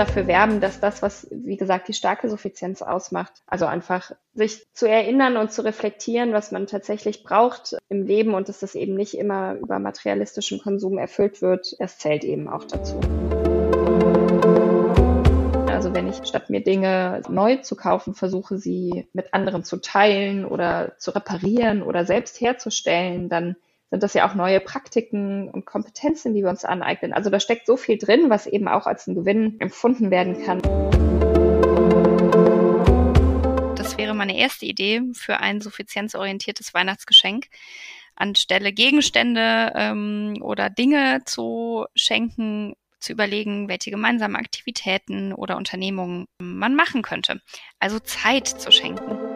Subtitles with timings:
[0.00, 4.88] dafür werben, dass das, was, wie gesagt, die starke Suffizienz ausmacht, also einfach sich zu
[4.88, 9.14] erinnern und zu reflektieren, was man tatsächlich braucht im Leben und dass das eben nicht
[9.18, 12.98] immer über materialistischen Konsum erfüllt wird, das zählt eben auch dazu.
[15.68, 20.46] Also wenn ich statt mir Dinge neu zu kaufen, versuche sie mit anderen zu teilen
[20.46, 23.56] oder zu reparieren oder selbst herzustellen, dann
[23.90, 27.12] sind das ja auch neue Praktiken und Kompetenzen, die wir uns aneignen.
[27.12, 30.62] Also da steckt so viel drin, was eben auch als ein Gewinn empfunden werden kann.
[33.74, 37.46] Das wäre meine erste Idee für ein suffizienzorientiertes Weihnachtsgeschenk.
[38.14, 46.74] Anstelle Gegenstände ähm, oder Dinge zu schenken, zu überlegen, welche gemeinsamen Aktivitäten oder Unternehmungen man
[46.74, 47.40] machen könnte.
[47.78, 49.29] Also Zeit zu schenken.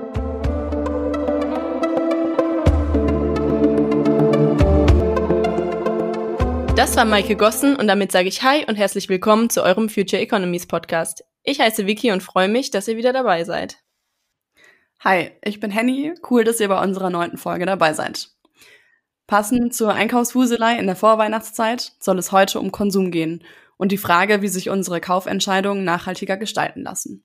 [6.77, 10.21] Das war Maike Gossen und damit sage ich Hi und herzlich willkommen zu eurem Future
[10.21, 11.25] Economies Podcast.
[11.45, 13.79] Ich heiße Vicky und freue mich, dass ihr wieder dabei seid.
[14.99, 16.15] Hi, ich bin Henny.
[16.29, 18.31] Cool, dass ihr bei unserer neunten Folge dabei seid.
[19.29, 23.45] Passend zur Einkaufswuselei in der Vorweihnachtszeit soll es heute um Konsum gehen
[23.77, 27.25] und die Frage, wie sich unsere Kaufentscheidungen nachhaltiger gestalten lassen.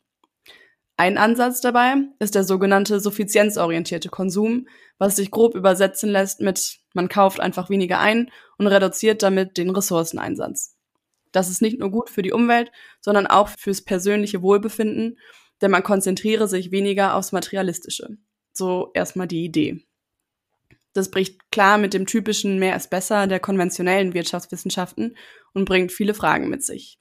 [0.95, 4.67] Ein Ansatz dabei ist der sogenannte suffizienzorientierte Konsum,
[4.99, 9.69] was sich grob übersetzen lässt mit man kauft einfach weniger ein und reduziert damit den
[9.69, 10.75] Ressourceneinsatz.
[11.31, 15.19] Das ist nicht nur gut für die Umwelt, sondern auch fürs persönliche Wohlbefinden,
[15.61, 18.17] denn man konzentriere sich weniger aufs Materialistische.
[18.51, 19.85] So erstmal die Idee.
[20.93, 25.15] Das bricht klar mit dem typischen mehr ist besser der konventionellen Wirtschaftswissenschaften
[25.53, 26.99] und bringt viele Fragen mit sich.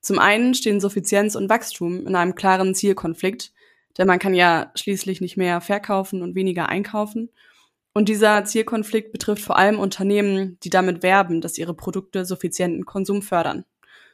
[0.00, 3.52] Zum einen stehen Suffizienz und Wachstum in einem klaren Zielkonflikt,
[3.98, 7.30] denn man kann ja schließlich nicht mehr verkaufen und weniger einkaufen.
[7.96, 13.22] Und dieser Zielkonflikt betrifft vor allem Unternehmen, die damit werben, dass ihre Produkte suffizienten Konsum
[13.22, 13.64] fördern.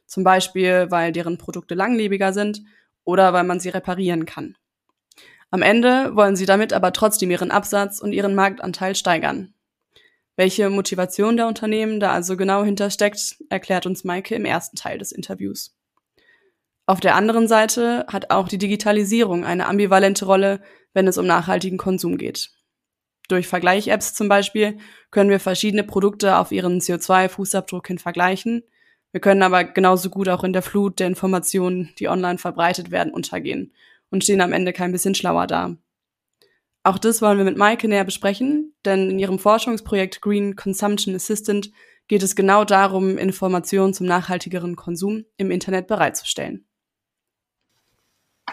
[0.07, 2.63] Zum Beispiel, weil deren Produkte langlebiger sind
[3.03, 4.57] oder weil man sie reparieren kann.
[5.51, 9.53] Am Ende wollen sie damit aber trotzdem ihren Absatz und ihren Marktanteil steigern.
[10.37, 15.11] Welche Motivation der Unternehmen da also genau hintersteckt, erklärt uns Maike im ersten Teil des
[15.11, 15.77] Interviews.
[16.87, 20.63] Auf der anderen Seite hat auch die Digitalisierung eine ambivalente Rolle,
[20.95, 22.53] wenn es um nachhaltigen Konsum geht.
[23.29, 24.79] Durch Vergleich-Apps zum Beispiel
[25.11, 28.63] können wir verschiedene Produkte auf ihren CO2-Fußabdruck hin vergleichen.
[29.13, 33.13] Wir können aber genauso gut auch in der Flut der Informationen, die online verbreitet werden,
[33.13, 33.73] untergehen
[34.11, 35.77] und stehen am Ende kein bisschen schlauer da.
[36.85, 41.71] Auch das wollen wir mit Maike näher besprechen, denn in ihrem Forschungsprojekt Green Consumption Assistant
[42.09, 46.67] geht es genau darum, Informationen zum nachhaltigeren Konsum im Internet bereitzustellen.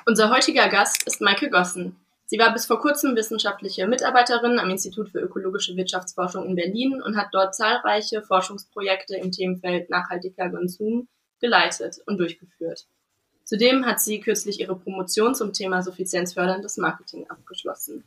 [0.06, 1.96] Unser heutiger Gast ist Maike Gossen.
[2.32, 7.18] Sie war bis vor kurzem wissenschaftliche Mitarbeiterin am Institut für ökologische Wirtschaftsforschung in Berlin und
[7.18, 11.08] hat dort zahlreiche Forschungsprojekte im Themenfeld nachhaltiger Konsum
[11.42, 12.86] geleitet und durchgeführt.
[13.46, 18.04] Zudem hat sie kürzlich ihre Promotion zum Thema suffizienzförderndes Marketing abgeschlossen.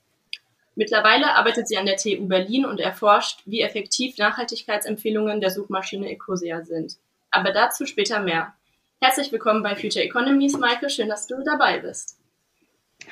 [0.76, 6.62] Mittlerweile arbeitet sie an der TU Berlin und erforscht, wie effektiv Nachhaltigkeitsempfehlungen der Suchmaschine Ecosia
[6.62, 6.96] sind.
[7.32, 8.54] Aber dazu später mehr.
[9.00, 10.90] Herzlich willkommen bei Future Economies, Maike.
[10.90, 12.20] Schön, dass du dabei bist.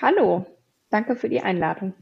[0.00, 0.46] Hallo,
[0.90, 1.94] danke für die Einladung.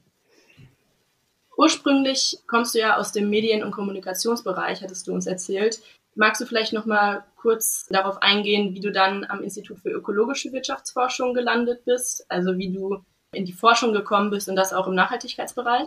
[1.57, 5.81] Ursprünglich kommst du ja aus dem Medien- und Kommunikationsbereich, hattest du uns erzählt.
[6.15, 10.53] Magst du vielleicht noch mal kurz darauf eingehen, wie du dann am Institut für ökologische
[10.53, 12.99] Wirtschaftsforschung gelandet bist, also wie du
[13.33, 15.87] in die Forschung gekommen bist und das auch im Nachhaltigkeitsbereich?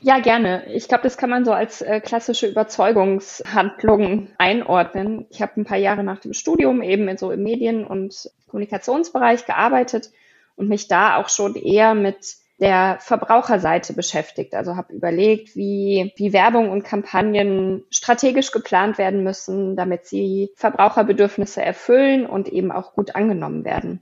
[0.00, 0.72] Ja, gerne.
[0.72, 5.26] Ich glaube, das kann man so als äh, klassische Überzeugungshandlung einordnen.
[5.30, 9.46] Ich habe ein paar Jahre nach dem Studium eben in so im Medien- und Kommunikationsbereich
[9.46, 10.10] gearbeitet
[10.56, 14.54] und mich da auch schon eher mit der Verbraucherseite beschäftigt.
[14.54, 21.62] Also habe überlegt, wie, wie Werbung und Kampagnen strategisch geplant werden müssen, damit sie Verbraucherbedürfnisse
[21.62, 24.00] erfüllen und eben auch gut angenommen werden.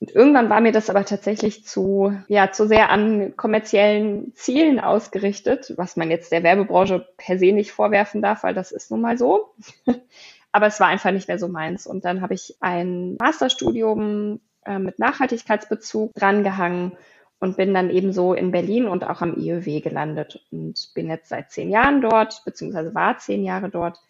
[0.00, 5.74] Und irgendwann war mir das aber tatsächlich zu, ja, zu sehr an kommerziellen Zielen ausgerichtet,
[5.76, 9.18] was man jetzt der Werbebranche per se nicht vorwerfen darf, weil das ist nun mal
[9.18, 9.54] so.
[10.52, 11.86] aber es war einfach nicht mehr so meins.
[11.86, 16.92] Und dann habe ich ein Masterstudium äh, mit Nachhaltigkeitsbezug drangehangen
[17.40, 21.50] und bin dann ebenso in Berlin und auch am IÖW gelandet und bin jetzt seit
[21.50, 24.00] zehn Jahren dort, beziehungsweise war zehn Jahre dort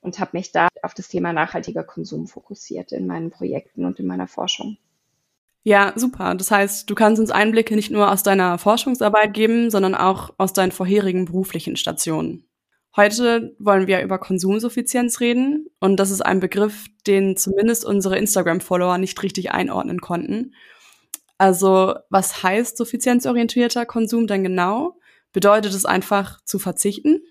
[0.00, 4.06] und habe mich da auf das Thema nachhaltiger Konsum fokussiert in meinen Projekten und in
[4.06, 4.78] meiner Forschung.
[5.64, 6.34] Ja, super.
[6.34, 10.54] Das heißt, du kannst uns Einblicke nicht nur aus deiner Forschungsarbeit geben, sondern auch aus
[10.54, 12.47] deinen vorherigen beruflichen Stationen.
[12.96, 18.98] Heute wollen wir über Konsumsuffizienz reden und das ist ein Begriff, den zumindest unsere Instagram-Follower
[18.98, 20.54] nicht richtig einordnen konnten.
[21.36, 24.98] Also, was heißt suffizienzorientierter Konsum denn genau?
[25.32, 27.22] Bedeutet es einfach zu verzichten?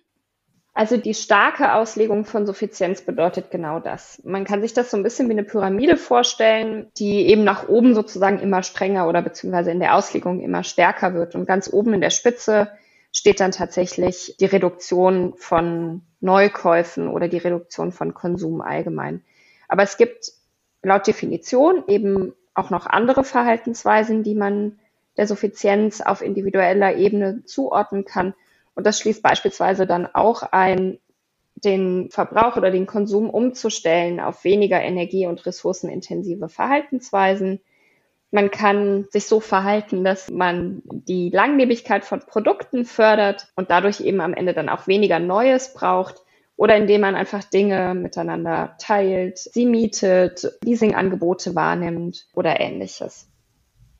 [0.78, 4.22] Also die starke Auslegung von Suffizienz bedeutet genau das.
[4.24, 7.96] Man kann sich das so ein bisschen wie eine Pyramide vorstellen, die eben nach oben
[7.96, 11.34] sozusagen immer strenger oder beziehungsweise in der Auslegung immer stärker wird.
[11.34, 12.70] Und ganz oben in der Spitze
[13.18, 19.24] steht dann tatsächlich die Reduktion von Neukäufen oder die Reduktion von Konsum allgemein.
[19.68, 20.34] Aber es gibt
[20.84, 24.78] laut Definition eben auch noch andere Verhaltensweisen, die man
[25.18, 28.36] der Suffizienz auf individueller Ebene zuordnen kann.
[28.76, 31.00] Und das schließt beispielsweise dann auch ein,
[31.56, 37.62] den Verbrauch oder den Konsum umzustellen auf weniger energie- und ressourcenintensive Verhaltensweisen.
[38.32, 44.20] Man kann sich so verhalten, dass man die Langlebigkeit von Produkten fördert und dadurch eben
[44.20, 46.22] am Ende dann auch weniger Neues braucht
[46.58, 53.30] oder indem man einfach Dinge miteinander teilt, sie mietet, Leasingangebote wahrnimmt oder ähnliches.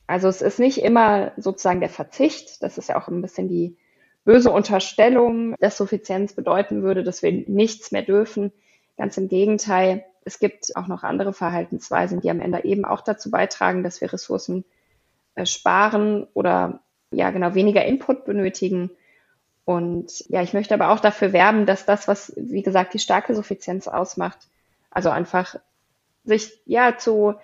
[0.06, 3.76] Also es ist nicht immer sozusagen der Verzicht, das ist ja auch ein bisschen die
[4.24, 8.52] böse Unterstellung, dass Suffizienz bedeuten würde, dass wir nichts mehr dürfen.
[8.98, 10.04] Ganz im Gegenteil.
[10.28, 14.12] Es gibt auch noch andere Verhaltensweisen, die am Ende eben auch dazu beitragen, dass wir
[14.12, 14.66] Ressourcen
[15.34, 16.80] äh, sparen oder
[17.10, 18.90] ja genau weniger Input benötigen.
[19.64, 23.34] Und ja, ich möchte aber auch dafür werben, dass das, was wie gesagt die starke
[23.34, 24.38] Suffizienz ausmacht,
[24.90, 25.56] also einfach
[26.24, 27.34] sich ja zu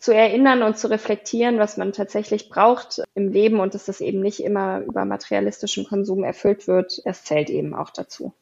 [0.00, 4.20] zu erinnern und zu reflektieren, was man tatsächlich braucht im Leben und dass das eben
[4.20, 8.32] nicht immer über materialistischen Konsum erfüllt wird, das zählt eben auch dazu.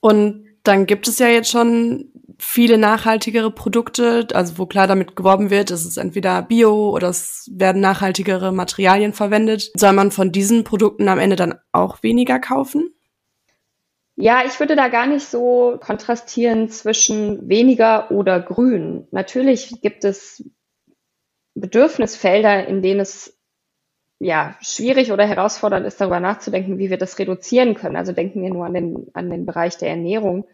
[0.00, 5.50] Und dann gibt es ja jetzt schon viele nachhaltigere Produkte, also wo klar damit geworben
[5.50, 9.70] wird, es ist entweder Bio oder es werden nachhaltigere Materialien verwendet.
[9.76, 12.92] Soll man von diesen Produkten am Ende dann auch weniger kaufen?
[14.16, 19.06] Ja, ich würde da gar nicht so kontrastieren zwischen weniger oder grün.
[19.10, 20.44] Natürlich gibt es
[21.54, 23.38] Bedürfnisfelder, in denen es
[24.22, 27.96] ja schwierig oder herausfordernd ist, darüber nachzudenken, wie wir das reduzieren können.
[27.96, 30.46] Also denken wir nur an den, an den Bereich der Ernährung.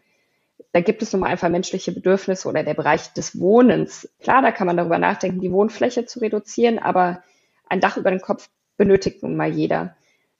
[0.71, 4.09] Da gibt es nun mal einfach menschliche Bedürfnisse oder der Bereich des Wohnens.
[4.19, 7.23] Klar, da kann man darüber nachdenken, die Wohnfläche zu reduzieren, aber
[7.67, 9.95] ein Dach über den Kopf benötigt nun mal jeder.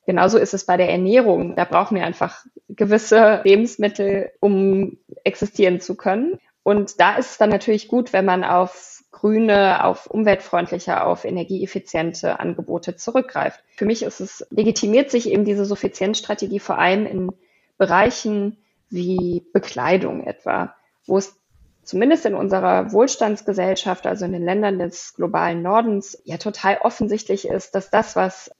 [0.05, 1.55] Genauso ist es bei der Ernährung.
[1.55, 6.39] Da brauchen wir einfach gewisse Lebensmittel, um existieren zu können.
[6.63, 12.39] Und da ist es dann natürlich gut, wenn man auf grüne, auf umweltfreundliche, auf energieeffiziente
[12.39, 13.61] Angebote zurückgreift.
[13.75, 17.31] Für mich ist es, legitimiert sich eben diese Suffizienzstrategie vor allem in
[17.77, 18.57] Bereichen
[18.89, 20.73] wie Bekleidung etwa,
[21.05, 21.35] wo es
[21.83, 27.75] zumindest in unserer Wohlstandsgesellschaft, also in den Ländern des globalen Nordens, ja total offensichtlich ist,
[27.75, 28.51] dass das, was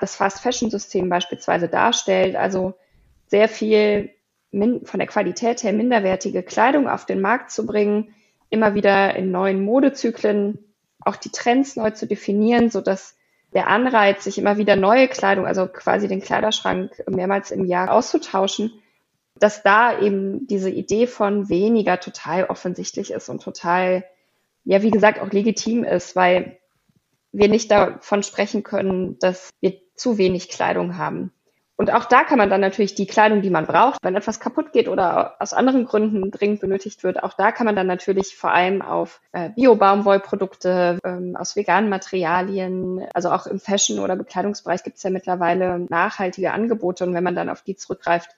[0.00, 2.74] das Fast-Fashion-System beispielsweise darstellt, also
[3.26, 4.10] sehr viel
[4.50, 8.14] von der Qualität her minderwertige Kleidung auf den Markt zu bringen,
[8.50, 10.58] immer wieder in neuen Modezyklen
[11.00, 13.16] auch die Trends neu zu definieren, so dass
[13.54, 18.72] der Anreiz, sich immer wieder neue Kleidung, also quasi den Kleiderschrank mehrmals im Jahr auszutauschen,
[19.36, 24.04] dass da eben diese Idee von weniger total offensichtlich ist und total,
[24.64, 26.58] ja, wie gesagt, auch legitim ist, weil
[27.32, 31.32] wir nicht davon sprechen können, dass wir zu wenig Kleidung haben.
[31.80, 34.72] Und auch da kann man dann natürlich die Kleidung, die man braucht, wenn etwas kaputt
[34.72, 38.50] geht oder aus anderen Gründen dringend benötigt wird, auch da kann man dann natürlich vor
[38.52, 44.96] allem auf äh, Bio-Baumwollprodukte ähm, aus veganen Materialien, also auch im Fashion- oder Bekleidungsbereich gibt
[44.96, 47.04] es ja mittlerweile nachhaltige Angebote.
[47.04, 48.30] Und wenn man dann auf die zurückgreift,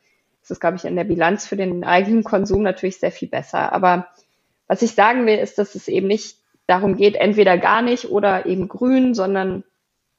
[0.43, 3.73] ist es, glaube ich, in der Bilanz für den eigenen Konsum natürlich sehr viel besser.
[3.73, 4.09] Aber
[4.67, 8.45] was ich sagen will, ist, dass es eben nicht darum geht, entweder gar nicht oder
[8.45, 9.65] eben grün, sondern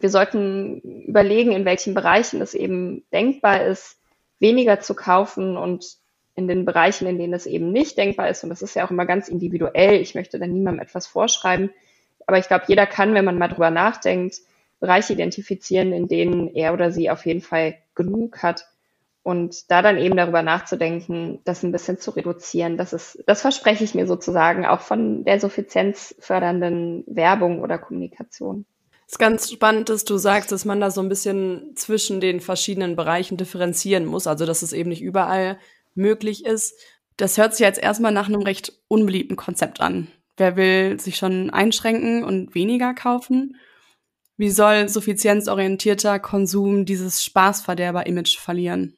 [0.02, 3.98] wir sollten überlegen, in welchen Bereichen es eben denkbar ist,
[4.40, 5.98] weniger zu kaufen und
[6.36, 8.44] in den Bereichen, in denen es eben nicht denkbar ist.
[8.44, 10.02] Und das ist ja auch immer ganz individuell.
[10.02, 11.72] Ich möchte da niemandem etwas vorschreiben.
[12.26, 14.38] Aber ich glaube, jeder kann, wenn man mal drüber nachdenkt,
[14.80, 18.68] Bereiche identifizieren, in denen er oder sie auf jeden Fall genug hat.
[19.24, 23.84] Und da dann eben darüber nachzudenken, das ein bisschen zu reduzieren, das ist, das verspreche
[23.84, 28.66] ich mir sozusagen auch von der suffizienzfördernden Werbung oder Kommunikation
[29.12, 32.96] ist ganz spannend, dass du sagst, dass man da so ein bisschen zwischen den verschiedenen
[32.96, 35.60] Bereichen differenzieren muss, also dass es eben nicht überall
[35.94, 36.80] möglich ist.
[37.18, 40.08] Das hört sich jetzt erstmal nach einem recht unbeliebten Konzept an.
[40.38, 43.58] Wer will sich schon einschränken und weniger kaufen?
[44.38, 48.96] Wie soll suffizienzorientierter Konsum dieses Spaßverderber-Image verlieren?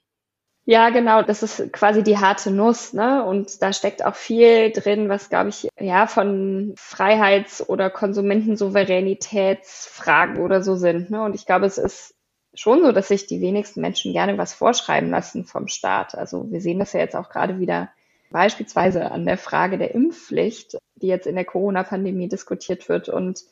[0.65, 3.25] Ja, genau, das ist quasi die harte Nuss, ne?
[3.25, 10.63] Und da steckt auch viel drin, was, glaube ich, ja, von Freiheits- oder Konsumentensouveränitätsfragen oder
[10.63, 11.09] so sind.
[11.09, 11.21] Ne?
[11.21, 12.15] Und ich glaube, es ist
[12.53, 16.15] schon so, dass sich die wenigsten Menschen gerne was vorschreiben lassen vom Staat.
[16.15, 17.89] Also wir sehen das ja jetzt auch gerade wieder
[18.31, 23.09] beispielsweise an der Frage der Impfpflicht, die jetzt in der Corona-Pandemie diskutiert wird.
[23.09, 23.43] Und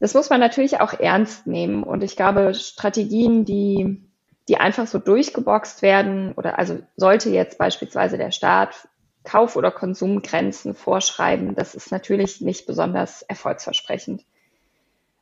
[0.00, 1.84] das muss man natürlich auch ernst nehmen.
[1.84, 4.09] Und ich glaube, Strategien, die
[4.50, 8.88] die einfach so durchgeboxt werden oder also sollte jetzt beispielsweise der Staat
[9.22, 14.24] Kauf- oder Konsumgrenzen vorschreiben, das ist natürlich nicht besonders erfolgsversprechend.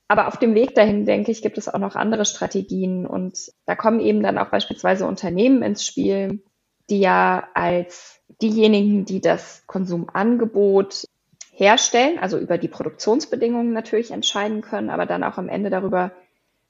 [0.09, 3.75] Aber auf dem Weg dahin, denke ich, gibt es auch noch andere Strategien und da
[3.75, 6.43] kommen eben dann auch beispielsweise Unternehmen ins Spiel,
[6.89, 11.05] die ja als diejenigen, die das Konsumangebot
[11.53, 16.13] herstellen, also über die Produktionsbedingungen natürlich entscheiden können, aber dann auch am Ende darüber,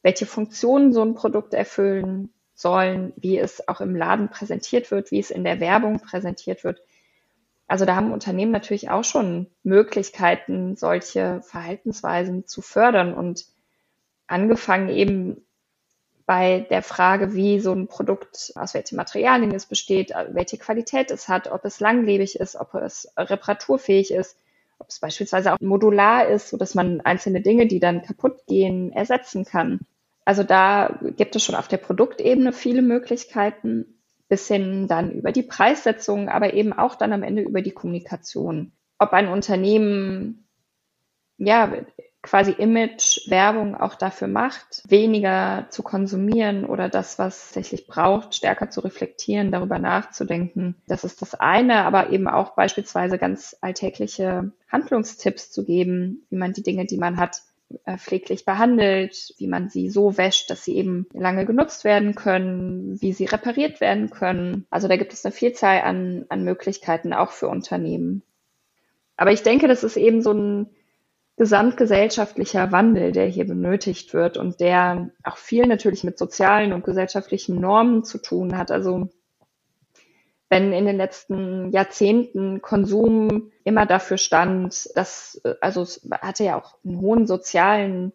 [0.02, 5.20] welche Funktionen so ein Produkt erfüllen sollen, wie es auch im Laden präsentiert wird, wie
[5.20, 6.82] es in der Werbung präsentiert wird.
[7.68, 13.46] Also da haben Unternehmen natürlich auch schon Möglichkeiten, solche Verhaltensweisen zu fördern und
[14.26, 15.44] angefangen eben
[16.26, 21.28] bei der Frage, wie so ein Produkt, aus welchen Materialien es besteht, welche Qualität es
[21.28, 24.36] hat, ob es langlebig ist, ob es reparaturfähig ist,
[24.80, 28.90] ob es beispielsweise auch modular ist, so dass man einzelne Dinge, die dann kaputt gehen,
[28.92, 29.80] ersetzen kann.
[30.28, 35.42] Also da gibt es schon auf der Produktebene viele Möglichkeiten, bis hin dann über die
[35.42, 38.72] Preissetzung, aber eben auch dann am Ende über die Kommunikation.
[38.98, 40.46] Ob ein Unternehmen
[41.38, 41.72] ja
[42.20, 48.68] quasi Image, Werbung auch dafür macht, weniger zu konsumieren oder das, was tatsächlich braucht, stärker
[48.68, 50.76] zu reflektieren, darüber nachzudenken.
[50.86, 56.52] Das ist das eine, aber eben auch beispielsweise ganz alltägliche Handlungstipps zu geben, wie man
[56.52, 57.40] die Dinge, die man hat,
[57.98, 63.12] pfleglich behandelt, wie man sie so wäscht, dass sie eben lange genutzt werden können, wie
[63.12, 64.66] sie repariert werden können.
[64.70, 68.22] Also da gibt es eine Vielzahl an, an Möglichkeiten auch für Unternehmen.
[69.16, 70.70] Aber ich denke, das ist eben so ein
[71.36, 77.60] gesamtgesellschaftlicher Wandel, der hier benötigt wird und der auch viel natürlich mit sozialen und gesellschaftlichen
[77.60, 78.70] Normen zu tun hat.
[78.70, 79.10] Also
[80.48, 86.76] wenn in den letzten Jahrzehnten Konsum immer dafür stand, dass, also es hatte ja auch
[86.84, 88.12] einen hohen sozialen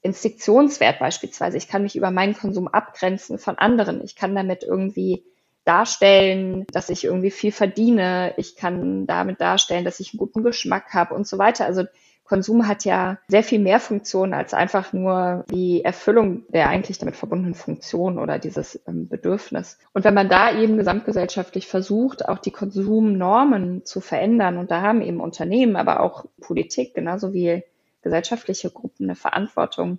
[0.00, 1.56] Instinktionswert beispielsweise.
[1.58, 4.02] Ich kann mich über meinen Konsum abgrenzen von anderen.
[4.04, 5.24] Ich kann damit irgendwie
[5.64, 8.32] darstellen, dass ich irgendwie viel verdiene.
[8.36, 11.66] Ich kann damit darstellen, dass ich einen guten Geschmack habe und so weiter.
[11.66, 11.84] Also
[12.26, 17.16] Konsum hat ja sehr viel mehr Funktionen als einfach nur die Erfüllung der eigentlich damit
[17.16, 19.78] verbundenen Funktion oder dieses ähm, Bedürfnis.
[19.92, 25.02] Und wenn man da eben gesamtgesellschaftlich versucht, auch die Konsumnormen zu verändern, und da haben
[25.02, 27.62] eben Unternehmen, aber auch Politik, genauso wie
[28.02, 29.98] gesellschaftliche Gruppen eine Verantwortung,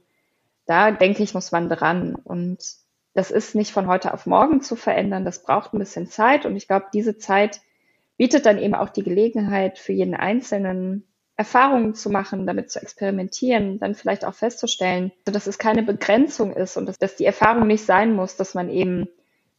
[0.65, 2.15] da denke ich, muss man dran.
[2.15, 2.59] Und
[3.13, 5.25] das ist nicht von heute auf morgen zu verändern.
[5.25, 6.45] Das braucht ein bisschen Zeit.
[6.45, 7.61] Und ich glaube, diese Zeit
[8.17, 11.06] bietet dann eben auch die Gelegenheit für jeden Einzelnen,
[11.37, 16.77] Erfahrungen zu machen, damit zu experimentieren, dann vielleicht auch festzustellen, dass es keine Begrenzung ist
[16.77, 19.07] und dass, dass die Erfahrung nicht sein muss, dass man eben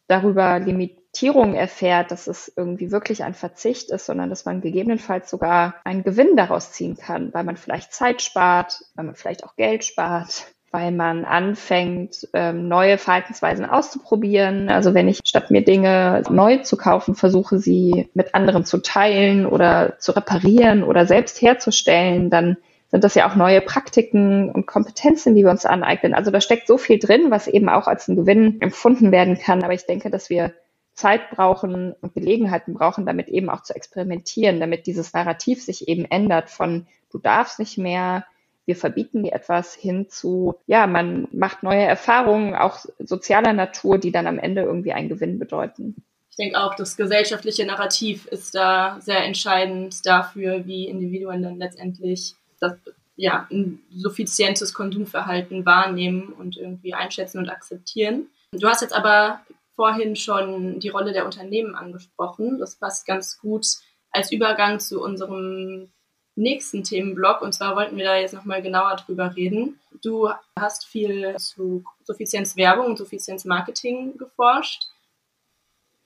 [0.09, 5.77] darüber Limitierung erfährt, dass es irgendwie wirklich ein Verzicht ist, sondern dass man gegebenenfalls sogar
[5.85, 9.85] einen Gewinn daraus ziehen kann, weil man vielleicht Zeit spart, weil man vielleicht auch Geld
[9.85, 14.69] spart, weil man anfängt, ähm, neue Verhaltensweisen auszuprobieren.
[14.69, 19.47] Also wenn ich statt mir Dinge neu zu kaufen, versuche sie mit anderen zu teilen
[19.47, 22.59] oder zu reparieren oder selbst herzustellen, dann
[22.91, 26.15] sind das ja auch neue Praktiken und Kompetenzen, die wir uns aneignen.
[26.15, 29.63] Also da steckt so viel drin, was eben auch als ein Gewinn empfunden werden kann.
[29.63, 30.53] Aber ich denke, dass wir
[30.95, 36.05] Zeit brauchen und Gelegenheiten brauchen, damit eben auch zu experimentieren, damit dieses Narrativ sich eben
[36.07, 38.25] ändert von du darfst nicht mehr,
[38.69, 44.13] wir verbieten dir etwas hin zu, ja, man macht neue Erfahrungen, auch sozialer Natur, die
[44.13, 45.97] dann am Ende irgendwie einen Gewinn bedeuten.
[46.29, 52.35] Ich denke auch, das gesellschaftliche Narrativ ist da sehr entscheidend dafür, wie Individuen dann letztendlich
[52.61, 52.75] das,
[53.17, 58.27] ja, ein suffizientes Konsumverhalten wahrnehmen und irgendwie einschätzen und akzeptieren.
[58.53, 59.41] Du hast jetzt aber
[59.77, 62.59] vorhin schon die Rolle der Unternehmen angesprochen.
[62.59, 63.67] Das passt ganz gut
[64.11, 65.89] als Übergang zu unserem
[66.39, 67.43] nächsten Themenblock.
[67.43, 69.79] Und zwar wollten wir da jetzt nochmal genauer drüber reden.
[70.03, 70.29] Du
[70.59, 74.85] hast viel zu Suffizienzwerbung und Suffizienzmarketing geforscht.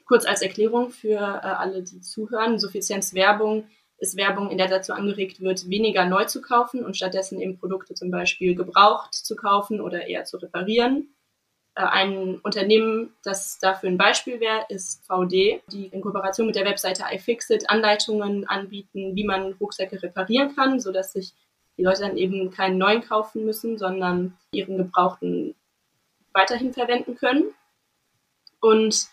[0.07, 2.59] Kurz als Erklärung für äh, alle, die zuhören.
[2.59, 7.59] Suffizienzwerbung ist Werbung, in der dazu angeregt wird, weniger neu zu kaufen und stattdessen eben
[7.59, 11.15] Produkte zum Beispiel gebraucht zu kaufen oder eher zu reparieren.
[11.75, 16.67] Äh, ein Unternehmen, das dafür ein Beispiel wäre, ist VD, die in Kooperation mit der
[16.67, 21.33] Webseite iFixit Anleitungen anbieten, wie man Rucksäcke reparieren kann, sodass sich
[21.79, 25.55] die Leute dann eben keinen neuen kaufen müssen, sondern ihren gebrauchten
[26.35, 27.55] weiterhin verwenden können.
[28.61, 29.07] Und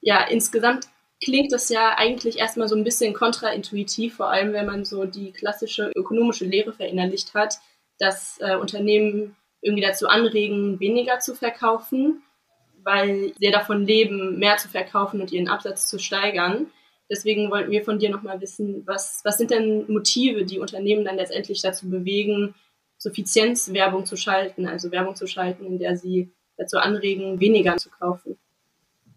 [0.00, 0.88] ja, insgesamt
[1.22, 5.32] klingt das ja eigentlich erstmal so ein bisschen kontraintuitiv, vor allem wenn man so die
[5.32, 7.58] klassische ökonomische Lehre verinnerlicht hat,
[7.98, 12.22] dass äh, Unternehmen irgendwie dazu anregen, weniger zu verkaufen,
[12.82, 16.66] weil sie davon leben, mehr zu verkaufen und ihren Absatz zu steigern.
[17.10, 21.16] Deswegen wollten wir von dir nochmal wissen, was, was sind denn Motive, die Unternehmen dann
[21.16, 22.54] letztendlich dazu bewegen,
[22.98, 28.38] Suffizienzwerbung zu schalten, also Werbung zu schalten, in der sie dazu anregen, weniger zu kaufen?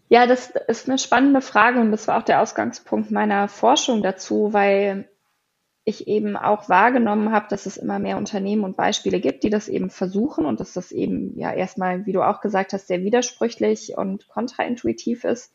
[0.08, 4.52] Ja, das ist eine spannende Frage und das war auch der Ausgangspunkt meiner Forschung dazu,
[4.52, 5.08] weil
[5.84, 9.68] ich eben auch wahrgenommen habe, dass es immer mehr Unternehmen und Beispiele gibt, die das
[9.68, 13.96] eben versuchen und dass das eben ja erstmal, wie du auch gesagt hast, sehr widersprüchlich
[13.96, 15.52] und kontraintuitiv ist.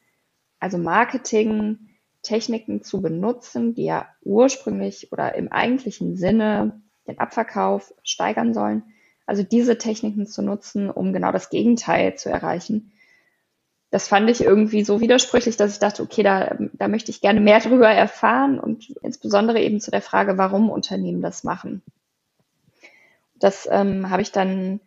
[0.59, 1.79] Also Marketing,
[2.23, 8.83] Techniken zu benutzen, die ja ursprünglich oder im eigentlichen Sinne den Abverkauf steigern sollen.
[9.25, 12.91] Also diese Techniken zu nutzen, um genau das Gegenteil zu erreichen
[13.89, 17.39] das fand ich irgendwie so widersprüchlich, dass ich dachte, okay, da, da möchte ich gerne
[17.39, 21.81] mehr darüber erfahren und insbesondere eben zu der Frage, warum Unternehmen das machen.
[23.35, 24.81] Das ähm, habe ich dann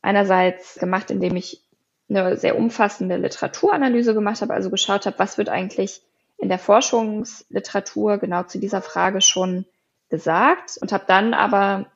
[0.00, 1.62] einerseits gemacht, indem ich
[2.08, 6.02] eine sehr umfassende Literaturanalyse gemacht habe, also geschaut habe, was wird eigentlich
[6.38, 9.64] in der Forschungsliteratur genau zu dieser Frage schon
[10.08, 11.86] gesagt und habe dann aber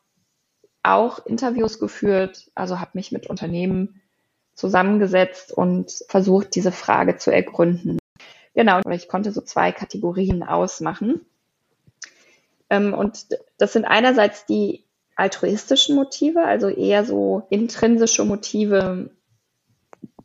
[0.83, 4.01] auch Interviews geführt, also habe mich mit Unternehmen
[4.61, 7.99] zusammengesetzt und versucht, diese Frage zu ergründen.
[8.55, 11.23] Genau, ich konnte so zwei Kategorien ausmachen.
[12.69, 13.27] Ähm, und
[13.59, 14.85] das sind einerseits die
[15.17, 19.11] altruistischen Motive, also eher so intrinsische Motive,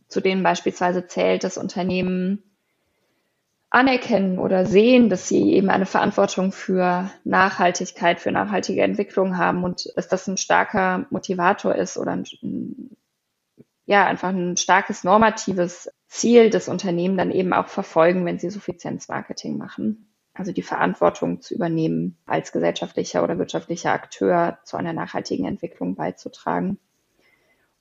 [0.08, 2.44] zu denen beispielsweise zählt, dass Unternehmen
[3.70, 9.92] anerkennen oder sehen, dass sie eben eine Verantwortung für Nachhaltigkeit, für nachhaltige Entwicklung haben und
[9.98, 12.26] dass das ein starker Motivator ist oder ein,
[13.86, 19.58] ja, einfach ein starkes normatives Ziel des Unternehmen dann eben auch verfolgen, wenn sie Suffizienzmarketing
[19.58, 20.12] machen.
[20.34, 26.78] Also die Verantwortung zu übernehmen, als gesellschaftlicher oder wirtschaftlicher Akteur zu einer nachhaltigen Entwicklung beizutragen.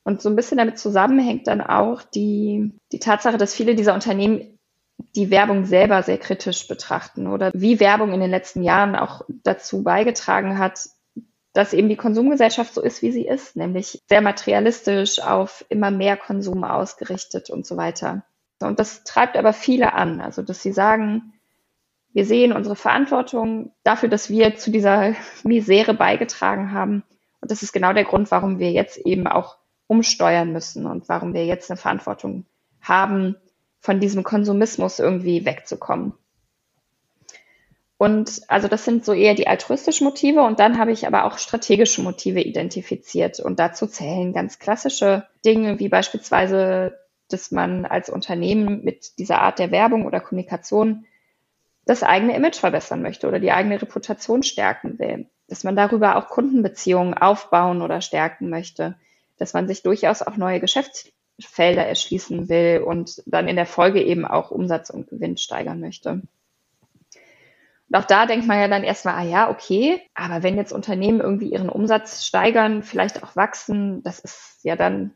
[0.05, 4.59] Und so ein bisschen damit zusammenhängt dann auch die, die Tatsache, dass viele dieser Unternehmen
[5.17, 9.83] die Werbung selber sehr kritisch betrachten oder wie Werbung in den letzten Jahren auch dazu
[9.83, 10.81] beigetragen hat,
[11.55, 16.17] dass eben die Konsumgesellschaft so ist, wie sie ist, nämlich sehr materialistisch auf immer mehr
[16.17, 18.25] Konsum ausgerichtet und so weiter.
[18.61, 21.33] Und das treibt aber viele an, also dass sie sagen,
[22.13, 27.05] wir sehen unsere Verantwortung dafür, dass wir zu dieser Misere beigetragen haben.
[27.41, 31.35] Und das ist genau der Grund, warum wir jetzt eben auch umsteuern müssen und warum
[31.35, 32.47] wir jetzt eine Verantwortung
[32.81, 33.37] haben,
[33.79, 36.15] von diesem Konsumismus irgendwie wegzukommen.
[37.97, 40.43] Und also das sind so eher die altruistischen Motive.
[40.43, 43.41] Und dann habe ich aber auch strategische Motive identifiziert.
[43.41, 49.59] Und dazu zählen ganz klassische Dinge wie beispielsweise, dass man als Unternehmen mit dieser Art
[49.59, 51.07] der Werbung oder Kommunikation
[51.87, 55.27] das eigene Image verbessern möchte oder die eigene Reputation stärken will.
[55.49, 58.97] Dass man darüber auch Kundenbeziehungen aufbauen oder stärken möchte.
[59.39, 64.25] Dass man sich durchaus auch neue Geschäftsfelder erschließen will und dann in der Folge eben
[64.25, 66.23] auch Umsatz und Gewinn steigern möchte.
[67.95, 71.21] Und auch da denkt man ja dann erstmal, ah ja, okay, aber wenn jetzt Unternehmen
[71.21, 75.13] irgendwie ihren Umsatz steigern, vielleicht auch wachsen, das ist ja dann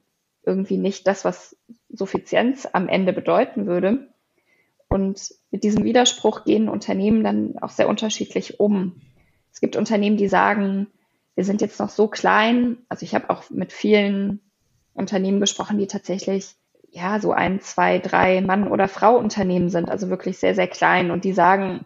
[0.46, 1.56] irgendwie nicht das, was
[1.88, 4.06] Suffizienz am Ende bedeuten würde.
[4.88, 9.02] Und mit diesem Widerspruch gehen Unternehmen dann auch sehr unterschiedlich um.
[9.52, 10.86] Es gibt Unternehmen, die sagen,
[11.34, 12.76] wir sind jetzt noch so klein.
[12.88, 14.38] Also ich habe auch mit vielen
[14.94, 16.54] Unternehmen gesprochen, die tatsächlich
[16.90, 21.10] ja so ein, zwei, drei Mann- oder Frau-Unternehmen sind, also wirklich sehr, sehr klein.
[21.10, 21.84] Und die sagen,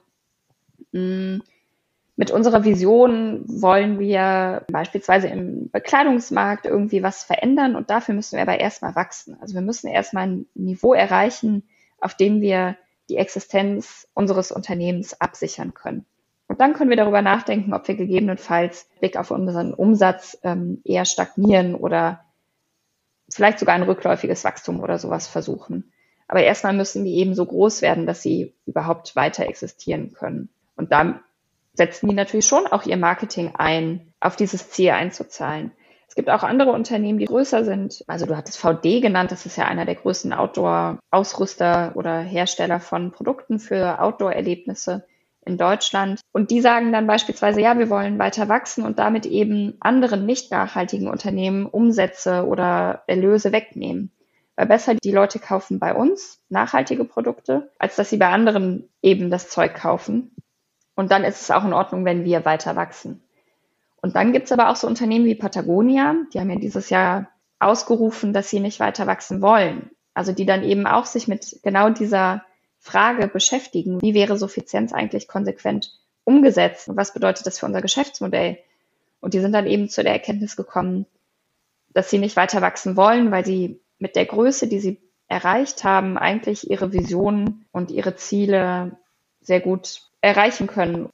[0.93, 8.43] mit unserer Vision wollen wir beispielsweise im Bekleidungsmarkt irgendwie was verändern und dafür müssen wir
[8.43, 9.37] aber erstmal wachsen.
[9.41, 11.65] Also wir müssen erstmal ein Niveau erreichen,
[11.99, 12.77] auf dem wir
[13.09, 16.07] die Existenz unseres Unternehmens absichern können.
[16.49, 21.07] Und dann können wir darüber nachdenken, ob wir gegebenenfalls Blick auf unseren Umsatz ähm, eher
[21.07, 22.25] stagnieren oder
[23.31, 25.93] vielleicht sogar ein rückläufiges Wachstum oder sowas versuchen.
[26.29, 30.51] Aber erstmal müssen die eben so groß werden, dass sie überhaupt weiter existieren können.
[30.77, 31.21] Und da
[31.75, 35.73] setzen die natürlich schon auch ihr Marketing ein, auf dieses Ziel einzuzahlen.
[36.13, 38.05] Es gibt auch andere Unternehmen, die größer sind.
[38.07, 43.13] Also du hattest VD genannt, das ist ja einer der größten Outdoor-Ausrüster oder Hersteller von
[43.13, 45.07] Produkten für Outdoor-Erlebnisse
[45.47, 46.21] in Deutschland.
[46.33, 50.51] Und die sagen dann beispielsweise, ja, wir wollen weiter wachsen und damit eben anderen nicht
[50.51, 54.13] nachhaltigen Unternehmen Umsätze oder Erlöse wegnehmen.
[54.55, 59.31] Weil besser die Leute kaufen bei uns nachhaltige Produkte, als dass sie bei anderen eben
[59.31, 60.37] das Zeug kaufen.
[60.95, 63.23] Und dann ist es auch in Ordnung, wenn wir weiter wachsen.
[64.01, 67.29] Und dann gibt es aber auch so Unternehmen wie Patagonia, die haben ja dieses Jahr
[67.61, 69.91] ausgerufen, dass sie nicht weiter wachsen wollen.
[70.13, 72.45] Also die dann eben auch sich mit genau dieser
[72.79, 75.93] Frage beschäftigen, wie wäre Suffizienz eigentlich konsequent
[76.25, 78.59] umgesetzt und was bedeutet das für unser Geschäftsmodell?
[79.21, 81.07] Und die sind dann eben zu der Erkenntnis gekommen,
[81.95, 86.19] dass sie nicht weiter wachsen wollen, weil sie mit der Größe, die sie erreicht haben,
[86.19, 88.99] eigentlich ihre Visionen und ihre Ziele
[89.41, 91.11] sehr gut erreichen können.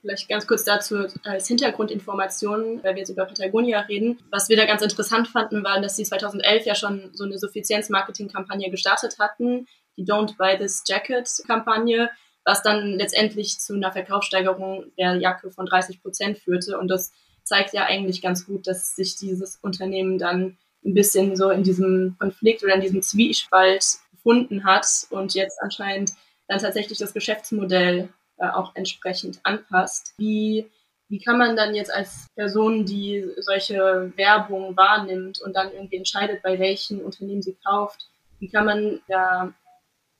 [0.00, 4.18] Vielleicht ganz kurz dazu als Hintergrundinformation, weil wir jetzt über Patagonia reden.
[4.30, 8.70] Was wir da ganz interessant fanden, war, dass sie 2011 ja schon so eine Suffizienz-Marketing-Kampagne
[8.70, 12.10] gestartet hatten, die Don't Buy This Jacket-Kampagne,
[12.44, 16.78] was dann letztendlich zu einer Verkaufssteigerung der Jacke von 30 Prozent führte.
[16.78, 17.10] Und das
[17.42, 22.16] zeigt ja eigentlich ganz gut, dass sich dieses Unternehmen dann ein bisschen so in diesem
[22.18, 26.12] Konflikt oder in diesem Zwiespalt gefunden hat und jetzt anscheinend
[26.46, 30.14] dann tatsächlich das Geschäftsmodell äh, auch entsprechend anpasst.
[30.16, 30.70] Wie,
[31.08, 36.42] wie kann man dann jetzt als Person, die solche Werbung wahrnimmt und dann irgendwie entscheidet,
[36.42, 39.52] bei welchen Unternehmen sie kauft, wie kann man da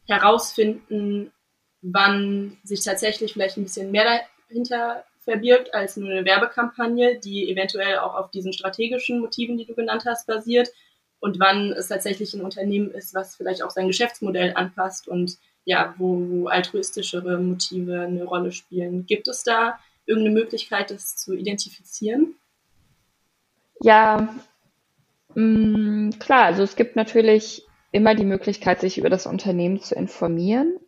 [0.06, 1.32] herausfinden,
[1.82, 7.98] wann sich tatsächlich vielleicht ein bisschen mehr dahinter verbirgt als nur eine Werbekampagne, die eventuell
[7.98, 10.68] auch auf diesen strategischen Motiven, die du genannt hast, basiert
[11.20, 15.94] und wann es tatsächlich ein Unternehmen ist, was vielleicht auch sein Geschäftsmodell anpasst und ja,
[15.98, 19.06] wo, wo altruistischere Motive eine Rolle spielen.
[19.06, 22.34] Gibt es da irgendeine Möglichkeit, das zu identifizieren?
[23.80, 24.34] Ja,
[25.34, 29.94] mh, mm, klar, also es gibt natürlich immer die Möglichkeit, sich über das Unternehmen zu
[29.94, 30.78] informieren.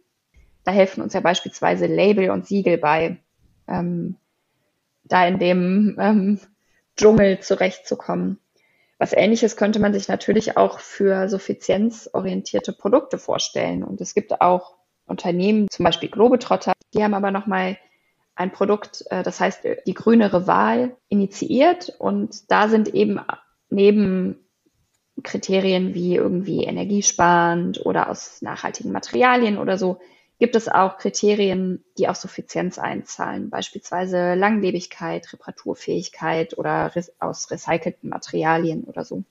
[0.64, 3.18] Da helfen uns ja beispielsweise Label und Siegel bei,
[3.68, 4.16] ähm,
[5.04, 6.40] da in dem ähm,
[6.96, 8.40] Dschungel zurechtzukommen.
[8.98, 13.84] Was ähnliches könnte man sich natürlich auch für suffizienzorientierte Produkte vorstellen.
[13.84, 17.76] Und es gibt auch Unternehmen, zum Beispiel Globetrotter, die haben aber nochmal
[18.34, 21.94] ein Produkt, äh, das heißt die grünere Wahl, initiiert.
[21.98, 23.20] Und da sind eben
[23.68, 24.46] neben
[25.22, 29.98] Kriterien wie irgendwie energiesparend oder aus nachhaltigen Materialien oder so,
[30.38, 38.84] gibt es auch Kriterien, die auf Suffizienz einzahlen, beispielsweise Langlebigkeit, Reparaturfähigkeit oder aus recycelten Materialien
[38.84, 39.24] oder so.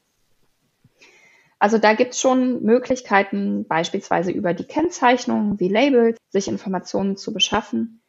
[1.60, 7.34] Also da gibt es schon Möglichkeiten, beispielsweise über die Kennzeichnung wie Labels, sich Informationen zu
[7.34, 8.02] beschaffen.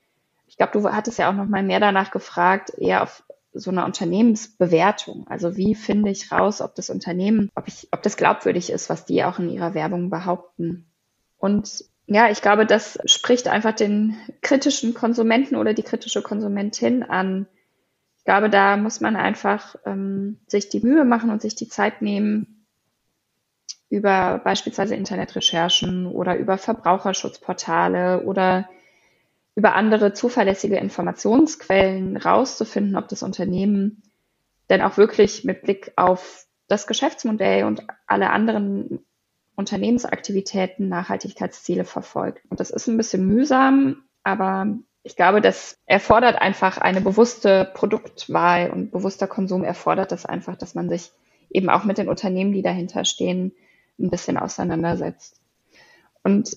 [0.49, 3.87] Ich glaube, du hattest ja auch noch mal mehr danach gefragt, eher auf so einer
[3.87, 5.27] Unternehmensbewertung.
[5.29, 9.05] Also wie finde ich raus, ob das Unternehmen, ob ich, ob das glaubwürdig ist, was
[9.05, 10.87] die auch in ihrer Werbung behaupten.
[11.39, 17.47] Und ja, ich glaube, das spricht einfach den kritischen Konsumenten oder die kritische Konsumentin an.
[18.19, 22.03] Ich glaube, da muss man einfach ähm, sich die Mühe machen und sich die Zeit
[22.03, 22.67] nehmen,
[23.89, 28.69] über beispielsweise Internetrecherchen oder über Verbraucherschutzportale oder
[29.55, 34.03] über andere zuverlässige Informationsquellen rauszufinden, ob das Unternehmen
[34.69, 39.05] denn auch wirklich mit Blick auf das Geschäftsmodell und alle anderen
[39.57, 42.43] Unternehmensaktivitäten Nachhaltigkeitsziele verfolgt.
[42.51, 48.71] Und das ist ein bisschen mühsam, aber ich glaube, das erfordert einfach eine bewusste Produktwahl
[48.71, 51.13] und bewusster Konsum erfordert das einfach, dass man sich
[51.49, 53.53] eben auch mit den Unternehmen, die dahinter stehen,
[53.99, 55.41] ein bisschen auseinandersetzt.
[56.23, 56.57] Und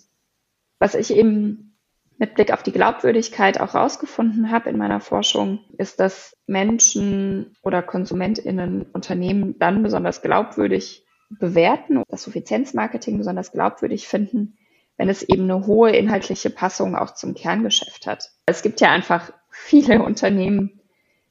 [0.79, 1.77] was ich eben
[2.17, 7.81] mit Blick auf die Glaubwürdigkeit auch rausgefunden habe in meiner Forschung, ist, dass Menschen oder
[7.81, 14.57] KonsumentInnen Unternehmen dann besonders glaubwürdig bewerten, das Suffizienzmarketing besonders glaubwürdig finden,
[14.97, 18.31] wenn es eben eine hohe inhaltliche Passung auch zum Kerngeschäft hat.
[18.45, 20.81] Es gibt ja einfach viele Unternehmen,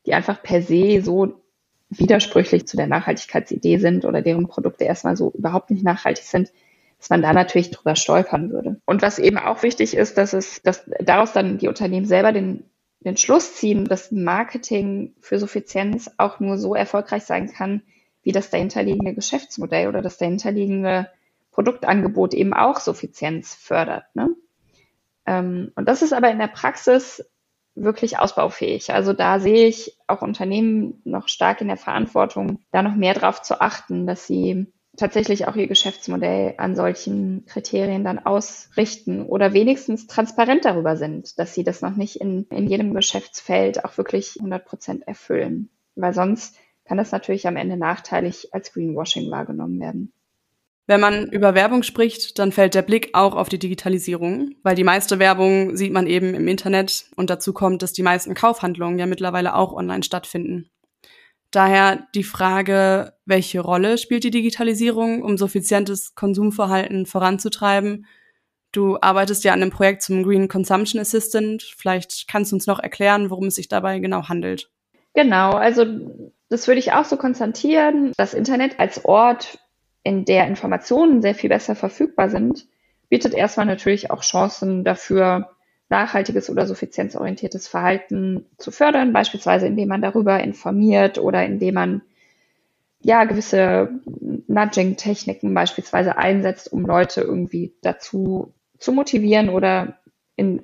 [0.06, 1.42] die einfach per se so
[1.90, 6.52] widersprüchlich zu der Nachhaltigkeitsidee sind oder deren Produkte erstmal so überhaupt nicht nachhaltig sind,
[6.98, 8.80] dass man da natürlich drüber stolpern würde.
[8.84, 12.64] Und was eben auch wichtig ist, dass es, dass daraus dann die Unternehmen selber den,
[13.00, 17.82] den Schluss ziehen, dass Marketing für Suffizienz auch nur so erfolgreich sein kann,
[18.28, 21.08] wie das dahinterliegende Geschäftsmodell oder das dahinterliegende
[21.50, 24.04] Produktangebot eben auch Suffizienz fördert.
[24.12, 24.36] Ne?
[25.24, 27.24] Ähm, und das ist aber in der Praxis
[27.74, 28.92] wirklich ausbaufähig.
[28.92, 33.40] Also da sehe ich auch Unternehmen noch stark in der Verantwortung, da noch mehr drauf
[33.40, 34.66] zu achten, dass sie
[34.98, 41.54] tatsächlich auch ihr Geschäftsmodell an solchen Kriterien dann ausrichten oder wenigstens transparent darüber sind, dass
[41.54, 45.70] sie das noch nicht in, in jedem Geschäftsfeld auch wirklich 100 Prozent erfüllen.
[45.94, 50.12] Weil sonst kann das natürlich am Ende nachteilig als Greenwashing wahrgenommen werden.
[50.86, 54.84] Wenn man über Werbung spricht, dann fällt der Blick auch auf die Digitalisierung, weil die
[54.84, 59.04] meiste Werbung sieht man eben im Internet und dazu kommt, dass die meisten Kaufhandlungen ja
[59.04, 60.70] mittlerweile auch online stattfinden.
[61.50, 68.06] Daher die Frage, welche Rolle spielt die Digitalisierung, um suffizientes Konsumverhalten voranzutreiben?
[68.72, 71.62] Du arbeitest ja an einem Projekt zum Green Consumption Assistant.
[71.76, 74.70] Vielleicht kannst du uns noch erklären, worum es sich dabei genau handelt.
[75.14, 75.84] Genau, also
[76.48, 78.12] das würde ich auch so konstatieren.
[78.16, 79.58] Das Internet als Ort
[80.02, 82.66] in der Informationen sehr viel besser verfügbar sind,
[83.08, 85.50] bietet erstmal natürlich auch Chancen dafür,
[85.90, 92.02] nachhaltiges oder suffizienzorientiertes Verhalten zu fördern, beispielsweise indem man darüber informiert oder indem man
[93.00, 94.00] ja gewisse
[94.48, 99.98] Nudging-Techniken beispielsweise einsetzt, um Leute irgendwie dazu zu motivieren oder
[100.36, 100.62] in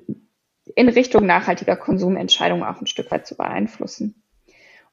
[0.74, 4.23] in Richtung nachhaltiger Konsumentscheidungen auch ein Stück weit zu beeinflussen.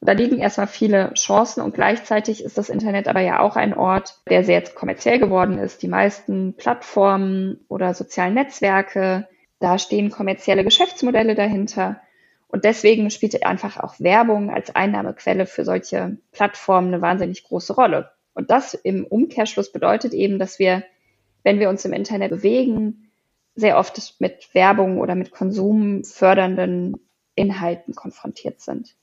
[0.04, 4.20] Da liegen erstmal viele Chancen und gleichzeitig ist das Internet aber ja auch ein Ort,
[4.28, 5.84] der sehr kommerziell geworden ist.
[5.84, 9.28] Die meisten Plattformen oder sozialen Netzwerke,
[9.60, 12.02] da stehen kommerzielle Geschäftsmodelle dahinter.
[12.48, 18.10] Und deswegen spielt einfach auch Werbung als Einnahmequelle für solche Plattformen eine wahnsinnig große Rolle.
[18.34, 20.84] Und das im Umkehrschluss bedeutet eben, dass wir,
[21.44, 23.12] wenn wir uns im Internet bewegen,
[23.54, 26.96] sehr oft mit Werbung oder mit konsumfördernden
[27.36, 28.96] Inhalten konfrontiert sind.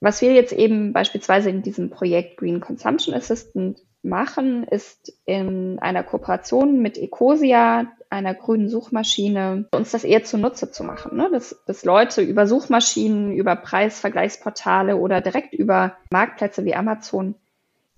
[0.00, 6.04] Was wir jetzt eben beispielsweise in diesem Projekt Green Consumption Assistant machen, ist in einer
[6.04, 11.16] Kooperation mit Ecosia, einer grünen Suchmaschine, uns das eher zunutze zu machen.
[11.16, 11.28] Ne?
[11.32, 17.34] Dass, dass Leute über Suchmaschinen, über Preisvergleichsportale oder direkt über Marktplätze wie Amazon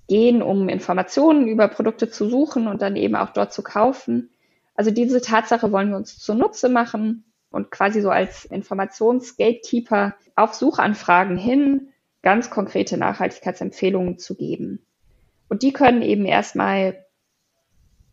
[0.08, 4.30] gehen, um Informationen über Produkte zu suchen und dann eben auch dort zu kaufen.
[4.74, 11.36] Also diese Tatsache wollen wir uns zunutze machen und quasi so als Informationsgatekeeper auf Suchanfragen
[11.36, 11.88] hin
[12.22, 14.84] ganz konkrete Nachhaltigkeitsempfehlungen zu geben.
[15.48, 17.06] Und die können eben erstmal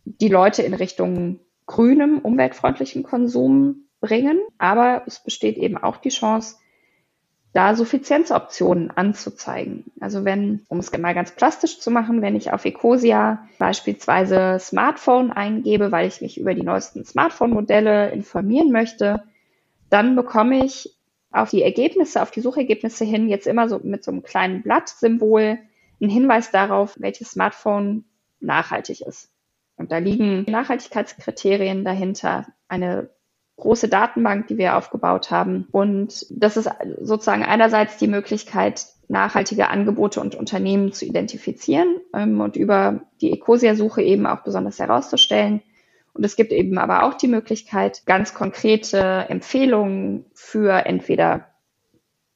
[0.04, 4.40] die Leute in Richtung grünem, umweltfreundlichen Konsum bringen.
[4.58, 6.56] Aber es besteht eben auch die Chance,
[7.56, 9.84] da Suffizienzoptionen anzuzeigen.
[9.98, 15.32] Also wenn, um es mal ganz plastisch zu machen, wenn ich auf Ecosia beispielsweise Smartphone
[15.32, 19.22] eingebe, weil ich mich über die neuesten Smartphone-Modelle informieren möchte,
[19.88, 20.98] dann bekomme ich
[21.30, 25.58] auf die Ergebnisse, auf die Suchergebnisse hin jetzt immer so mit so einem kleinen Blattsymbol
[25.98, 28.04] einen Hinweis darauf, welches Smartphone
[28.38, 29.30] nachhaltig ist.
[29.78, 33.08] Und da liegen Nachhaltigkeitskriterien dahinter, eine
[33.56, 35.66] große Datenbank, die wir aufgebaut haben.
[35.72, 36.68] Und das ist
[37.00, 44.02] sozusagen einerseits die Möglichkeit, nachhaltige Angebote und Unternehmen zu identifizieren ähm, und über die Ecosia-Suche
[44.02, 45.62] eben auch besonders herauszustellen.
[46.12, 51.46] Und es gibt eben aber auch die Möglichkeit, ganz konkrete Empfehlungen für entweder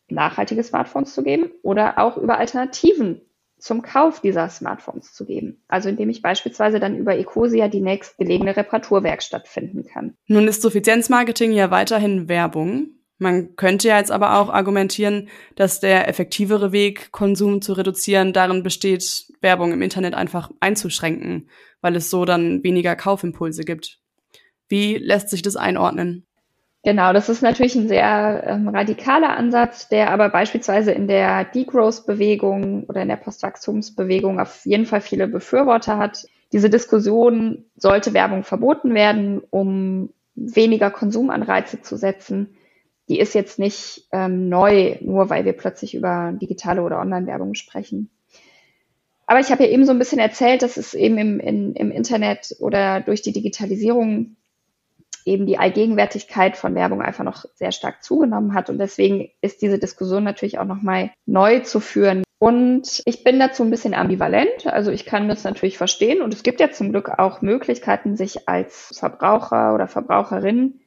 [0.09, 3.23] nachhaltige Smartphones zu geben oder auch über Alternativen
[3.61, 5.63] zum Kauf dieser Smartphones zu geben.
[5.69, 10.15] Also indem ich beispielsweise dann über Ecosia die nächstgelegene Reparaturwerkstatt finden kann.
[10.27, 12.89] Nun ist Suffizienzmarketing ja weiterhin Werbung.
[13.19, 18.63] Man könnte ja jetzt aber auch argumentieren, dass der effektivere Weg, Konsum zu reduzieren, darin
[18.63, 21.47] besteht, Werbung im Internet einfach einzuschränken
[21.81, 24.01] weil es so dann weniger Kaufimpulse gibt.
[24.69, 26.27] Wie lässt sich das einordnen?
[26.83, 32.85] Genau, das ist natürlich ein sehr ähm, radikaler Ansatz, der aber beispielsweise in der Degrowth-Bewegung
[32.85, 36.27] oder in der Postwachstumsbewegung auf jeden Fall viele Befürworter hat.
[36.53, 42.57] Diese Diskussion, sollte Werbung verboten werden, um weniger Konsumanreize zu setzen,
[43.11, 48.09] die ist jetzt nicht ähm, neu, nur weil wir plötzlich über digitale oder Online-Werbung sprechen.
[49.27, 51.91] Aber ich habe ja eben so ein bisschen erzählt, dass es eben im, in, im
[51.91, 54.37] Internet oder durch die Digitalisierung
[55.25, 58.71] eben die Allgegenwärtigkeit von Werbung einfach noch sehr stark zugenommen hat.
[58.71, 62.25] Und deswegen ist diese Diskussion natürlich auch nochmal neu zu führen.
[62.39, 64.67] Und ich bin dazu ein bisschen ambivalent.
[64.67, 66.23] Also ich kann das natürlich verstehen.
[66.23, 70.81] Und es gibt ja zum Glück auch Möglichkeiten, sich als Verbraucher oder Verbraucherin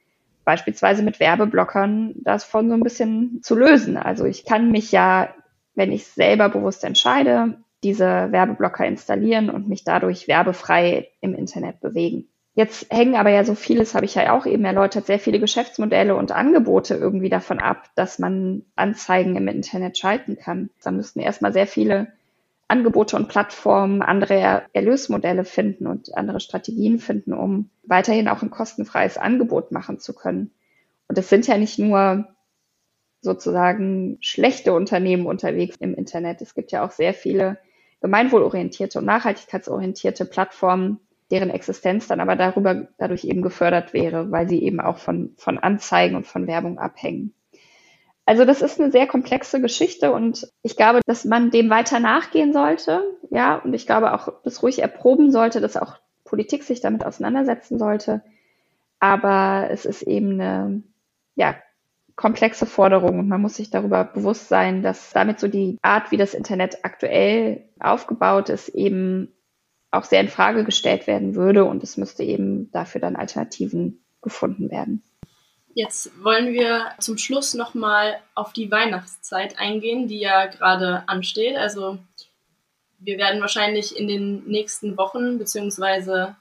[0.45, 3.97] beispielsweise mit Werbeblockern davon so ein bisschen zu lösen.
[3.97, 5.33] Also ich kann mich ja,
[5.75, 12.29] wenn ich selber bewusst entscheide, diese Werbeblocker installieren und mich dadurch werbefrei im Internet bewegen.
[12.55, 16.15] Jetzt hängen aber ja so vieles, habe ich ja auch eben erläutert, sehr viele Geschäftsmodelle
[16.15, 20.69] und Angebote irgendwie davon ab, dass man Anzeigen im Internet schalten kann.
[20.83, 22.13] Da müssten erstmal sehr viele
[22.67, 29.17] Angebote und Plattformen andere Erlösmodelle finden und andere Strategien finden, um weiterhin auch ein kostenfreies
[29.17, 30.51] Angebot machen zu können.
[31.07, 32.27] Und es sind ja nicht nur
[33.21, 36.41] sozusagen schlechte Unternehmen unterwegs im Internet.
[36.41, 37.57] Es gibt ja auch sehr viele
[38.01, 40.99] gemeinwohlorientierte und nachhaltigkeitsorientierte Plattformen,
[41.33, 45.57] deren Existenz dann aber darüber, dadurch eben gefördert wäre, weil sie eben auch von, von
[45.57, 47.33] Anzeigen und von Werbung abhängen.
[48.25, 52.53] Also das ist eine sehr komplexe Geschichte und ich glaube, dass man dem weiter nachgehen
[52.53, 53.03] sollte.
[53.31, 57.79] Ja, und ich glaube auch, das ruhig erproben sollte, dass auch Politik sich damit auseinandersetzen
[57.79, 58.21] sollte.
[58.99, 60.83] Aber es ist eben eine,
[61.35, 61.55] ja,
[62.15, 66.17] komplexe Forderung und man muss sich darüber bewusst sein, dass damit so die Art, wie
[66.17, 69.33] das Internet aktuell aufgebaut ist, eben
[69.93, 74.71] auch sehr in Frage gestellt werden würde und es müsste eben dafür dann Alternativen gefunden
[74.71, 75.03] werden.
[75.75, 81.57] Jetzt wollen wir zum Schluss nochmal auf die Weihnachtszeit eingehen, die ja gerade ansteht.
[81.57, 81.97] Also
[82.99, 86.35] wir werden wahrscheinlich in den nächsten Wochen beziehungsweise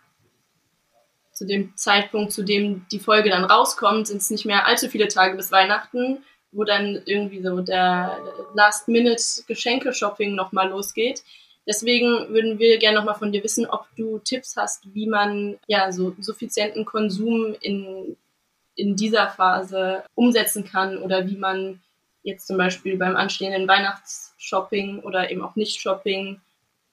[1.33, 5.09] zu dem Zeitpunkt, zu dem die Folge dann rauskommt, sind es nicht mehr allzu viele
[5.09, 8.19] Tage bis Weihnachten, wo dann irgendwie so der
[8.55, 11.23] Last-Minute-Geschenke-Shopping nochmal losgeht.
[11.67, 15.93] Deswegen würden wir gerne nochmal von dir wissen, ob du Tipps hast, wie man ja
[15.93, 18.17] so suffizienten Konsum in
[18.75, 21.81] in dieser Phase umsetzen kann oder wie man
[22.23, 26.41] jetzt zum Beispiel beim anstehenden Weihnachtsshopping oder eben auch Nicht-Shopping,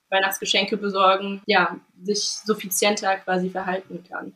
[0.09, 4.35] Weihnachtsgeschenke besorgen, ja, sich suffizienter quasi verhalten kann.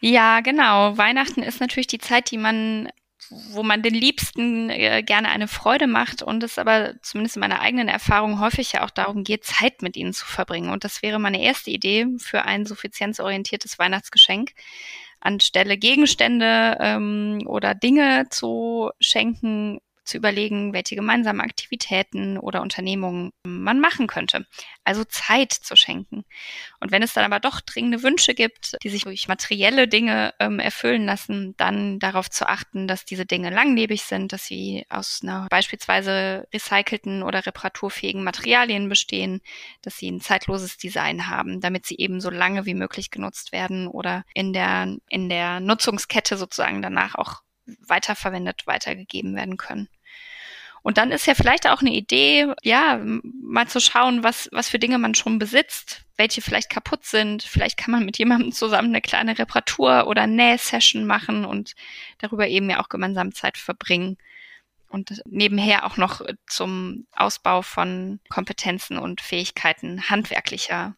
[0.00, 0.96] Ja, genau.
[0.96, 2.88] Weihnachten ist natürlich die Zeit, die man
[3.30, 7.60] wo man den Liebsten äh, gerne eine Freude macht und es aber zumindest in meiner
[7.60, 10.70] eigenen Erfahrung häufig ja auch darum geht, Zeit mit ihnen zu verbringen.
[10.70, 14.52] Und das wäre meine erste Idee für ein suffizienzorientiertes Weihnachtsgeschenk,
[15.20, 23.80] anstelle Gegenstände ähm, oder Dinge zu schenken, zu überlegen, welche gemeinsamen Aktivitäten oder Unternehmungen man
[23.80, 24.46] machen könnte.
[24.84, 26.24] Also Zeit zu schenken.
[26.80, 30.58] Und wenn es dann aber doch dringende Wünsche gibt, die sich durch materielle Dinge ähm,
[30.58, 35.46] erfüllen lassen, dann darauf zu achten, dass diese Dinge langlebig sind, dass sie aus einer
[35.48, 39.40] beispielsweise recycelten oder reparaturfähigen Materialien bestehen,
[39.82, 43.86] dass sie ein zeitloses Design haben, damit sie eben so lange wie möglich genutzt werden
[43.86, 49.88] oder in der, in der Nutzungskette sozusagen danach auch weiterverwendet, weitergegeben werden können.
[50.84, 54.78] Und dann ist ja vielleicht auch eine Idee, ja, mal zu schauen, was, was für
[54.78, 57.42] Dinge man schon besitzt, welche vielleicht kaputt sind.
[57.42, 61.74] Vielleicht kann man mit jemandem zusammen eine kleine Reparatur oder Nähsession machen und
[62.18, 64.18] darüber eben ja auch gemeinsam Zeit verbringen.
[64.88, 70.96] Und nebenher auch noch zum Ausbau von Kompetenzen und Fähigkeiten handwerklicher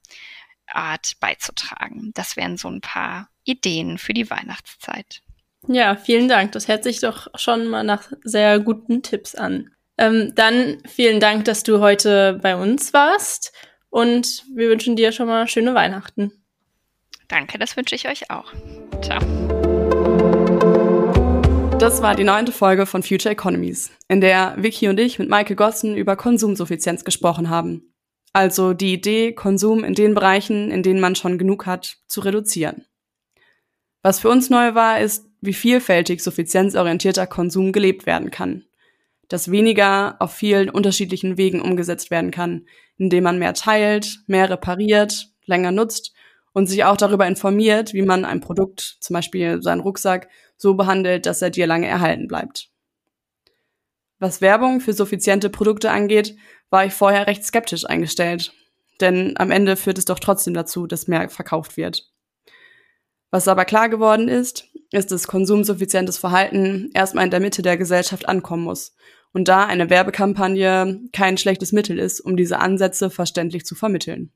[0.66, 2.10] Art beizutragen.
[2.14, 5.22] Das wären so ein paar Ideen für die Weihnachtszeit.
[5.68, 6.52] Ja, vielen Dank.
[6.52, 9.70] Das hört sich doch schon mal nach sehr guten Tipps an.
[9.98, 13.52] Ähm, dann vielen Dank, dass du heute bei uns warst
[13.88, 16.32] und wir wünschen dir schon mal schöne Weihnachten.
[17.28, 18.52] Danke, das wünsche ich euch auch.
[19.02, 19.20] Ciao.
[21.78, 25.56] Das war die neunte Folge von Future Economies, in der Vicky und ich mit Maike
[25.56, 27.94] Gossen über Konsumsuffizienz gesprochen haben.
[28.32, 32.86] Also die Idee, Konsum in den Bereichen, in denen man schon genug hat, zu reduzieren.
[34.02, 38.64] Was für uns neu war, ist, wie vielfältig suffizienzorientierter Konsum gelebt werden kann
[39.28, 45.28] dass weniger auf vielen unterschiedlichen Wegen umgesetzt werden kann, indem man mehr teilt, mehr repariert,
[45.44, 46.12] länger nutzt
[46.52, 51.26] und sich auch darüber informiert, wie man ein Produkt, zum Beispiel seinen Rucksack, so behandelt,
[51.26, 52.70] dass er dir lange erhalten bleibt.
[54.18, 56.36] Was Werbung für suffiziente Produkte angeht,
[56.70, 58.54] war ich vorher recht skeptisch eingestellt,
[59.00, 62.10] denn am Ende führt es doch trotzdem dazu, dass mehr verkauft wird.
[63.30, 68.28] Was aber klar geworden ist, ist, dass konsumsuffizientes Verhalten erstmal in der Mitte der Gesellschaft
[68.28, 68.94] ankommen muss
[69.32, 74.32] und da eine Werbekampagne kein schlechtes Mittel ist, um diese Ansätze verständlich zu vermitteln.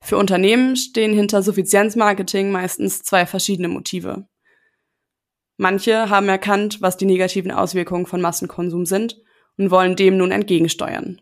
[0.00, 4.28] Für Unternehmen stehen hinter Suffizienzmarketing meistens zwei verschiedene Motive.
[5.56, 9.16] Manche haben erkannt, was die negativen Auswirkungen von Massenkonsum sind
[9.56, 11.20] und wollen dem nun entgegensteuern.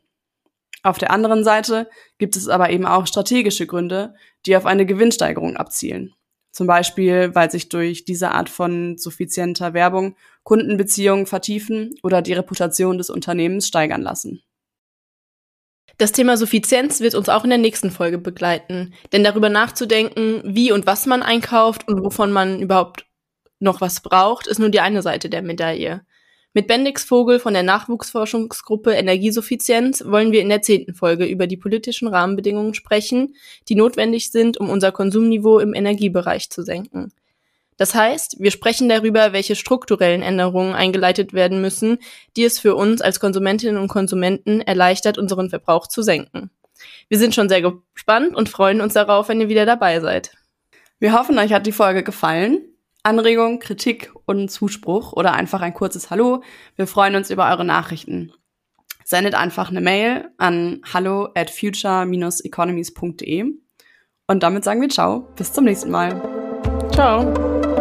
[0.82, 5.56] Auf der anderen Seite gibt es aber eben auch strategische Gründe, die auf eine Gewinnsteigerung
[5.56, 6.12] abzielen.
[6.54, 10.14] Zum Beispiel, weil sich durch diese Art von suffizienter Werbung
[10.44, 14.40] Kundenbeziehungen vertiefen oder die Reputation des Unternehmens steigern lassen.
[15.98, 20.70] Das Thema Suffizienz wird uns auch in der nächsten Folge begleiten, denn darüber nachzudenken, wie
[20.70, 23.04] und was man einkauft und wovon man überhaupt
[23.58, 26.06] noch was braucht, ist nur die eine Seite der Medaille.
[26.56, 31.56] Mit Bendix Vogel von der Nachwuchsforschungsgruppe Energiesuffizienz wollen wir in der zehnten Folge über die
[31.56, 33.34] politischen Rahmenbedingungen sprechen,
[33.68, 37.12] die notwendig sind, um unser Konsumniveau im Energiebereich zu senken.
[37.76, 41.98] Das heißt, wir sprechen darüber, welche strukturellen Änderungen eingeleitet werden müssen,
[42.36, 46.50] die es für uns als Konsumentinnen und Konsumenten erleichtert, unseren Verbrauch zu senken.
[47.08, 50.30] Wir sind schon sehr gespannt und freuen uns darauf, wenn ihr wieder dabei seid.
[51.00, 52.60] Wir hoffen, euch hat die Folge gefallen.
[53.04, 56.42] Anregung, Kritik und Zuspruch oder einfach ein kurzes Hallo.
[56.74, 58.32] Wir freuen uns über eure Nachrichten.
[59.04, 63.54] Sendet einfach eine Mail an hallo at future-economies.de
[64.26, 65.28] und damit sagen wir ciao.
[65.36, 66.18] Bis zum nächsten Mal.
[66.92, 67.73] Ciao.